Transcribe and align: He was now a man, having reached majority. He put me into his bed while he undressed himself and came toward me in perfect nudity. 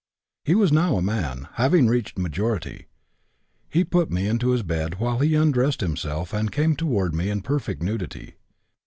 He 0.43 0.55
was 0.55 0.71
now 0.71 0.95
a 0.97 1.01
man, 1.03 1.47
having 1.57 1.85
reached 1.85 2.17
majority. 2.17 2.87
He 3.69 3.83
put 3.83 4.09
me 4.09 4.25
into 4.27 4.49
his 4.49 4.63
bed 4.63 4.95
while 4.99 5.19
he 5.19 5.35
undressed 5.35 5.81
himself 5.81 6.33
and 6.33 6.51
came 6.51 6.75
toward 6.75 7.13
me 7.13 7.29
in 7.29 7.41
perfect 7.43 7.83
nudity. 7.83 8.33